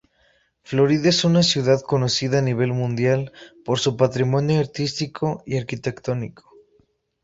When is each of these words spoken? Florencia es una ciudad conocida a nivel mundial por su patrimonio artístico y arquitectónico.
Florencia 0.63 1.09
es 1.11 1.23
una 1.25 1.43
ciudad 1.43 1.79
conocida 1.83 2.39
a 2.39 2.41
nivel 2.41 2.73
mundial 2.73 3.31
por 3.63 3.77
su 3.77 3.97
patrimonio 3.97 4.59
artístico 4.59 5.43
y 5.45 5.57
arquitectónico. 5.59 6.49